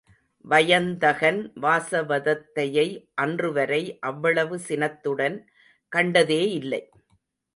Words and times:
வயந்தகன் 0.45 1.41
வாசவதத்தையை 1.61 2.85
அன்றுவரை 3.15 3.81
அவ்வளவு 4.01 4.57
சினத்துடன் 4.59 5.37
கண்டதே 5.91 6.41
இல்லை. 6.51 6.81